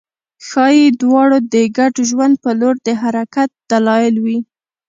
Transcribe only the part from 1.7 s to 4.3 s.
ګډ ژوند په لور د حرکت دلایل